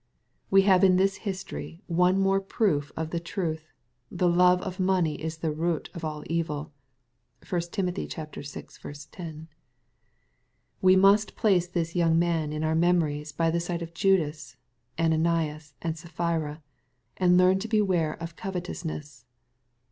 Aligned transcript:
We 0.49 0.63
have 0.63 0.83
in 0.83 0.95
this 0.95 1.17
history 1.17 1.83
one 1.85 2.17
more 2.19 2.41
proof 2.41 2.91
of 2.97 3.11
the 3.11 3.19
truth," 3.19 3.71
The 4.21 4.27
love 4.27 4.59
of 4.63 4.79
money 4.79 5.21
is 5.21 5.37
the 5.37 5.51
root 5.51 5.91
of 5.93 6.03
all 6.03 6.23
evil" 6.25 6.73
(1 7.47 7.61
Tim. 7.71 7.93
vi. 7.93 8.07
10.) 8.07 9.47
We 10.81 10.95
must 10.95 11.35
place 11.35 11.67
this 11.67 11.95
young 11.95 12.17
man 12.17 12.51
in 12.51 12.63
our 12.63 12.73
memories 12.73 13.31
by 13.31 13.51
the 13.51 13.59
side 13.59 13.83
of 13.83 13.93
Judas, 13.93 14.57
Ananias 14.97 15.75
and 15.83 15.95
Sapphira, 15.95 16.63
and 17.17 17.37
learn 17.37 17.59
to 17.59 17.67
beware 17.67 18.13
of 18.15 18.35
covetousness. 18.35 19.25